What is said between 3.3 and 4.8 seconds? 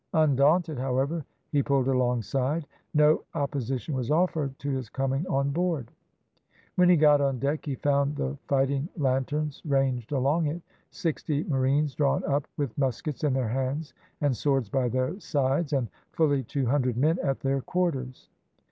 opposition was offered to